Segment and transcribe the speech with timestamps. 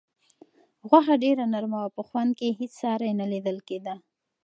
[0.89, 3.95] غوښه ډېره نرمه وه او په خوند کې یې هیڅ ساری نه لیدل کېده.